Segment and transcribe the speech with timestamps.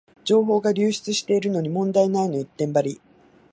[0.23, 3.01] 情報が流出してるのに問題ないの一点張り